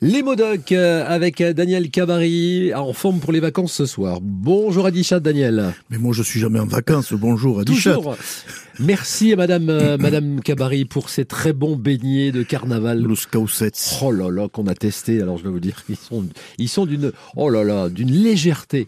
Les 0.00 0.22
Modocs 0.22 0.70
euh, 0.70 1.04
avec 1.08 1.40
euh, 1.40 1.52
Daniel 1.52 1.90
Cabari 1.90 2.72
en 2.72 2.92
forme 2.92 3.18
pour 3.18 3.32
les 3.32 3.40
vacances 3.40 3.72
ce 3.72 3.84
soir. 3.84 4.20
Bonjour 4.22 4.86
Adichat 4.86 5.18
Daniel. 5.18 5.74
Mais 5.90 5.98
moi 5.98 6.12
je 6.12 6.22
suis 6.22 6.38
jamais 6.38 6.60
en 6.60 6.66
vacances. 6.66 7.12
Bonjour 7.12 7.58
Adichat. 7.58 7.96
Toujours. 7.96 8.16
Merci 8.78 9.32
à 9.32 9.36
Madame 9.36 9.68
euh, 9.70 9.98
Madame 10.00 10.40
Cabari 10.40 10.84
pour 10.84 11.08
ces 11.08 11.24
très 11.24 11.52
bons 11.52 11.74
beignets 11.74 12.30
de 12.30 12.44
carnaval. 12.44 13.02
Los. 13.02 13.26
Oh 14.00 14.12
là 14.12 14.30
là 14.30 14.46
qu'on 14.48 14.68
a 14.68 14.76
testé. 14.76 15.20
Alors 15.20 15.36
je 15.36 15.42
dois 15.42 15.50
vous 15.50 15.58
dire 15.58 15.84
qu'ils 15.84 15.96
sont 15.96 16.24
ils 16.58 16.68
sont 16.68 16.86
d'une 16.86 17.10
oh 17.34 17.50
là 17.50 17.64
là 17.64 17.88
d'une 17.88 18.12
légèreté. 18.12 18.86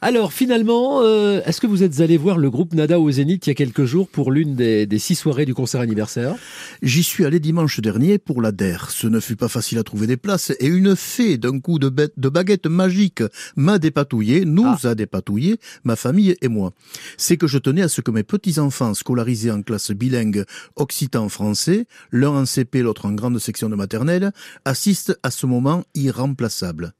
Alors 0.00 0.32
finalement, 0.32 1.02
euh, 1.02 1.42
est-ce 1.44 1.60
que 1.60 1.66
vous 1.66 1.82
êtes 1.82 2.00
allé 2.00 2.16
voir 2.16 2.38
le 2.38 2.48
groupe 2.48 2.72
Nada 2.72 2.98
au 2.98 3.10
Zénith 3.10 3.46
il 3.46 3.50
y 3.50 3.52
a 3.52 3.54
quelques 3.54 3.84
jours 3.84 4.08
pour 4.08 4.32
l'une 4.32 4.54
des, 4.54 4.86
des 4.86 4.98
six 4.98 5.14
soirées 5.14 5.44
du 5.44 5.52
concert 5.52 5.82
anniversaire? 5.82 6.36
J'y 6.80 7.02
suis 7.02 7.26
allé 7.26 7.38
dimanche 7.38 7.80
dernier 7.80 8.16
pour 8.16 8.40
la 8.40 8.50
DER. 8.50 8.88
Ce 8.88 9.06
ne 9.08 9.20
fut 9.20 9.36
pas 9.36 9.48
facile 9.48 9.76
à 9.76 9.82
trouver 9.82 10.06
des 10.06 10.16
places 10.16 10.37
et 10.58 10.66
une 10.66 10.96
fée 10.96 11.38
d'un 11.38 11.60
coup 11.60 11.78
de, 11.78 11.88
bête, 11.88 12.12
de 12.16 12.28
baguette 12.28 12.66
magique 12.66 13.22
m'a 13.56 13.78
dépatouillé, 13.78 14.44
nous 14.44 14.66
ah. 14.66 14.88
a 14.88 14.94
dépatouillé, 14.94 15.58
ma 15.84 15.96
famille 15.96 16.36
et 16.40 16.48
moi. 16.48 16.72
C'est 17.16 17.36
que 17.36 17.46
je 17.46 17.58
tenais 17.58 17.82
à 17.82 17.88
ce 17.88 18.00
que 18.00 18.10
mes 18.10 18.22
petits-enfants 18.22 18.94
scolarisés 18.94 19.50
en 19.50 19.62
classe 19.62 19.90
bilingue 19.90 20.44
occitan-français, 20.76 21.86
l'un 22.12 22.30
en 22.30 22.46
CP, 22.46 22.82
l'autre 22.82 23.06
en 23.06 23.12
grande 23.12 23.38
section 23.38 23.68
de 23.68 23.76
maternelle, 23.76 24.32
assistent 24.64 25.18
à 25.22 25.30
ce 25.30 25.46
moment 25.46 25.84
irremplaçable. 25.94 26.92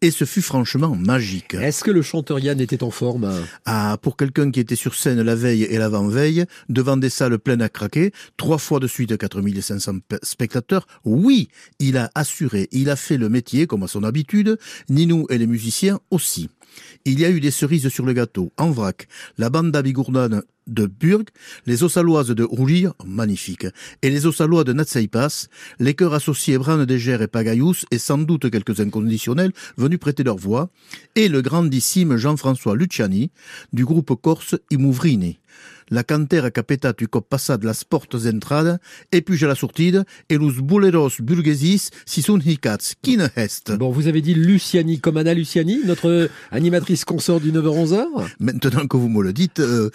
Et 0.00 0.10
ce 0.10 0.24
fut 0.24 0.42
franchement 0.42 0.94
magique. 0.94 1.54
Est-ce 1.54 1.82
que 1.82 1.90
le 1.90 2.02
chanteur 2.02 2.38
Yann 2.38 2.60
était 2.60 2.82
en 2.82 2.90
forme? 2.90 3.30
Ah, 3.64 3.98
pour 4.02 4.16
quelqu'un 4.16 4.50
qui 4.50 4.60
était 4.60 4.76
sur 4.76 4.94
scène 4.94 5.20
la 5.22 5.34
veille 5.34 5.64
et 5.64 5.78
l'avant-veille, 5.78 6.44
devant 6.68 6.96
des 6.96 7.10
salles 7.10 7.38
pleines 7.38 7.62
à 7.62 7.68
craquer, 7.68 8.12
trois 8.36 8.58
fois 8.58 8.80
de 8.80 8.86
suite 8.86 9.16
4500 9.16 9.98
spectateurs, 10.22 10.86
oui, 11.04 11.48
il 11.78 11.96
a 11.96 12.10
assuré, 12.14 12.68
il 12.78 12.90
a 12.90 12.96
fait 12.96 13.16
le 13.16 13.28
métier 13.28 13.66
comme 13.66 13.82
à 13.82 13.88
son 13.88 14.04
habitude, 14.04 14.58
Ninou 14.88 15.26
et 15.30 15.38
les 15.38 15.46
musiciens 15.46 15.98
aussi. 16.10 16.48
Il 17.04 17.18
y 17.18 17.24
a 17.24 17.30
eu 17.30 17.40
des 17.40 17.50
cerises 17.50 17.88
sur 17.88 18.06
le 18.06 18.12
gâteau, 18.12 18.52
en 18.56 18.70
vrac, 18.70 19.08
la 19.36 19.50
bande 19.50 19.72
d'Abigourdane 19.72 20.42
de 20.68 20.86
Burg, 20.86 21.28
les 21.66 21.82
Ossaloises 21.82 22.28
de 22.28 22.44
Roulir, 22.44 22.92
magnifiques, 23.04 23.66
et 24.02 24.10
les 24.10 24.26
Ossalois 24.26 24.64
de 24.64 24.72
Natseipas, 24.72 25.48
les 25.80 25.94
chœurs 25.94 26.14
associés 26.14 26.58
Bran 26.58 26.84
Degère 26.84 27.22
et 27.22 27.26
Pagayus, 27.26 27.84
et 27.90 27.98
sans 27.98 28.18
doute 28.18 28.50
quelques 28.50 28.78
inconditionnels 28.80 29.52
venus 29.76 29.98
prêter 29.98 30.22
leur 30.22 30.36
voix, 30.36 30.70
et 31.16 31.28
le 31.28 31.42
grandissime 31.42 32.16
Jean-François 32.16 32.76
Luciani, 32.76 33.30
du 33.72 33.84
groupe 33.84 34.14
corse 34.20 34.56
Imouvrini 34.70 35.38
la 35.90 36.04
cantera 36.04 36.50
capeta 36.50 36.92
tu 36.92 37.08
cop 37.08 37.28
passat 37.28 37.58
las 37.62 37.84
portes 37.84 38.16
entrada, 38.26 38.78
et 39.12 39.22
puis 39.22 39.44
à 39.44 39.48
la 39.48 39.54
sortide, 39.54 40.04
et 40.28 40.36
los 40.36 40.62
boleros 40.62 41.10
burguesis 41.20 41.90
si 42.06 42.22
sont 42.22 42.38
hicats. 42.38 42.78
Qui 43.02 43.16
ne 43.16 43.26
est? 43.36 43.72
Bon, 43.72 43.90
vous 43.90 44.06
avez 44.06 44.20
dit 44.20 44.34
Luciani 44.34 45.00
comme 45.00 45.16
Anna 45.16 45.34
Luciani, 45.34 45.80
notre 45.84 46.28
animatrice 46.50 47.04
consort 47.04 47.40
du 47.40 47.52
9h-11h 47.52 48.04
Maintenant 48.40 48.86
que 48.86 48.96
vous 48.96 49.08
me 49.08 49.22
le 49.22 49.32
dites, 49.32 49.60
euh, 49.60 49.90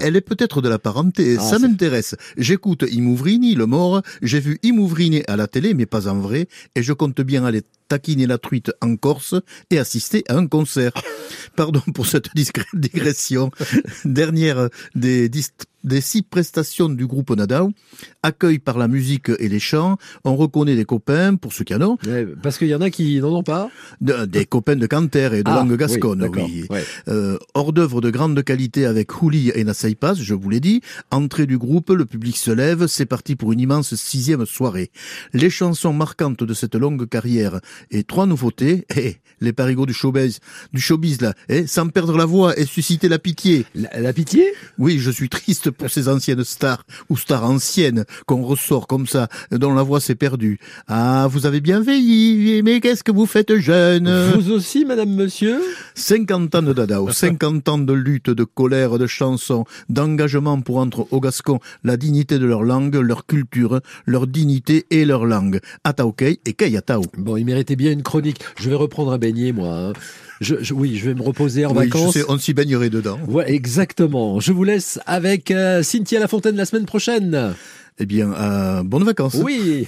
elle 0.00 0.16
est 0.16 0.20
peut-être 0.20 0.62
de 0.62 0.68
la 0.68 0.78
parenté, 0.78 1.36
ah, 1.38 1.42
ça 1.42 1.58
m'intéresse. 1.58 2.14
J'écoute 2.36 2.84
Imouvrini, 2.90 3.54
le 3.54 3.66
mort, 3.66 4.02
j'ai 4.22 4.40
vu 4.40 4.58
Imouvrini 4.62 5.22
à 5.28 5.36
la 5.36 5.46
télé, 5.46 5.74
mais 5.74 5.86
pas 5.86 6.08
en 6.08 6.18
vrai, 6.18 6.48
et 6.74 6.82
je 6.82 6.92
compte 6.92 7.20
bien 7.20 7.44
aller 7.44 7.62
taquiner 7.92 8.26
la 8.26 8.38
truite 8.38 8.72
en 8.80 8.96
Corse 8.96 9.34
et 9.70 9.78
assister 9.78 10.24
à 10.28 10.36
un 10.36 10.46
concert. 10.46 10.92
Pardon 11.56 11.82
pour 11.94 12.06
cette 12.06 12.34
discrète 12.34 12.66
digression. 12.72 13.50
Dernière 14.06 14.70
des 15.02 15.50
des 15.84 16.00
six 16.00 16.22
prestations 16.22 16.88
du 16.88 17.06
groupe 17.06 17.30
Nadao, 17.30 17.72
accueil 18.22 18.58
par 18.58 18.78
la 18.78 18.88
musique 18.88 19.30
et 19.38 19.48
les 19.48 19.60
chants, 19.60 19.96
on 20.24 20.36
reconnaît 20.36 20.76
des 20.76 20.84
copains, 20.84 21.36
pour 21.36 21.52
ceux 21.52 21.64
qui 21.64 21.74
en 21.74 21.82
ont. 21.82 21.98
parce 22.42 22.58
qu'il 22.58 22.68
y 22.68 22.74
en 22.74 22.80
a 22.80 22.90
qui 22.90 23.20
n'en 23.20 23.36
ont 23.36 23.42
pas. 23.42 23.70
des 24.00 24.44
copains 24.44 24.76
de 24.76 24.86
Canter 24.86 25.30
et 25.32 25.42
de 25.42 25.50
ah, 25.50 25.56
langue 25.56 25.76
gasconne, 25.76 26.28
oui. 26.32 26.66
Euh, 27.08 27.38
hors 27.54 27.72
d'œuvre 27.72 28.00
de 28.00 28.10
grande 28.10 28.42
qualité 28.42 28.86
avec 28.86 29.22
Houli 29.22 29.50
et 29.54 29.64
Nasaipas, 29.64 30.14
je 30.14 30.34
vous 30.34 30.50
l'ai 30.50 30.60
dit. 30.60 30.80
Entrée 31.10 31.46
du 31.46 31.58
groupe, 31.58 31.90
le 31.90 32.04
public 32.04 32.36
se 32.36 32.50
lève, 32.50 32.86
c'est 32.86 33.06
parti 33.06 33.36
pour 33.36 33.52
une 33.52 33.60
immense 33.60 33.94
sixième 33.94 34.46
soirée. 34.46 34.90
Les 35.32 35.50
chansons 35.50 35.92
marquantes 35.92 36.44
de 36.44 36.54
cette 36.54 36.74
longue 36.74 37.08
carrière 37.08 37.60
et 37.90 38.04
trois 38.04 38.26
nouveautés, 38.26 38.86
et 38.96 39.16
les 39.40 39.52
parigots 39.52 39.86
du 39.86 39.92
showbiz, 39.92 40.40
du 40.72 40.80
showbiz 40.80 41.20
là, 41.20 41.34
et 41.48 41.66
sans 41.66 41.88
perdre 41.88 42.16
la 42.16 42.24
voix 42.24 42.58
et 42.58 42.64
susciter 42.64 43.08
la 43.08 43.18
pitié. 43.18 43.66
la 43.74 44.12
pitié? 44.12 44.52
Oui, 44.78 44.98
je 44.98 45.10
suis 45.10 45.28
triste 45.28 45.71
pour 45.72 45.90
ces 45.90 46.08
anciennes 46.08 46.44
stars 46.44 46.84
ou 47.08 47.16
stars 47.16 47.44
anciennes 47.44 48.04
qu'on 48.26 48.42
ressort 48.42 48.86
comme 48.86 49.06
ça, 49.06 49.28
dont 49.50 49.74
la 49.74 49.82
voix 49.82 50.00
s'est 50.00 50.14
perdue. 50.14 50.58
Ah, 50.88 51.26
vous 51.30 51.46
avez 51.46 51.60
bien 51.60 51.80
veillé, 51.80 52.62
mais 52.62 52.80
qu'est-ce 52.80 53.04
que 53.04 53.12
vous 53.12 53.26
faites 53.26 53.56
jeune? 53.56 54.10
Vous 54.34 54.50
aussi, 54.52 54.84
madame, 54.84 55.10
monsieur? 55.10 55.60
50 55.94 56.54
ans 56.54 56.62
de 56.62 56.72
Dadao, 56.72 57.10
50 57.10 57.68
ans 57.68 57.78
de 57.78 57.92
lutte, 57.92 58.30
de 58.30 58.44
colère, 58.44 58.98
de 58.98 59.06
chansons, 59.06 59.64
d'engagement 59.88 60.60
pour 60.60 60.78
entre 60.78 61.06
au 61.10 61.20
Gascon 61.20 61.58
la 61.84 61.96
dignité 61.96 62.38
de 62.38 62.46
leur 62.46 62.62
langue, 62.62 62.96
leur 62.96 63.26
culture, 63.26 63.80
leur 64.06 64.26
dignité 64.26 64.86
et 64.90 65.04
leur 65.04 65.26
langue. 65.26 65.60
Ataokei 65.84 66.40
et 66.44 66.52
Kayatao. 66.52 67.02
Bon, 67.18 67.36
il 67.36 67.44
méritait 67.44 67.76
bien 67.76 67.92
une 67.92 68.02
chronique. 68.02 68.40
Je 68.56 68.68
vais 68.70 68.76
reprendre 68.76 69.12
un 69.12 69.18
beignet, 69.18 69.52
moi. 69.52 69.74
Hein. 69.74 69.92
Je, 70.40 70.74
oui, 70.74 70.96
je 70.96 71.08
vais 71.08 71.14
me 71.14 71.22
reposer 71.22 71.66
en 71.66 71.72
vacances. 71.72 72.18
on 72.28 72.38
s'y 72.38 72.52
baignerait 72.52 72.90
dedans. 72.90 73.18
Ouais, 73.28 73.52
exactement. 73.52 74.40
Je 74.40 74.52
vous 74.52 74.64
laisse 74.64 74.98
avec 75.06 75.50
euh, 75.50 75.82
Cynthia 75.82 76.18
Lafontaine 76.18 76.56
la 76.56 76.64
semaine 76.64 76.86
prochaine. 76.86 77.54
Eh 77.98 78.06
bien, 78.06 78.32
euh, 78.32 78.82
bonnes 78.82 79.04
vacances. 79.04 79.34
Oui. 79.34 79.86